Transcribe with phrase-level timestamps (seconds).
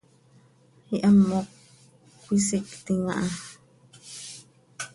[0.95, 1.47] Ihamoc
[2.23, 3.27] cöisictim aha.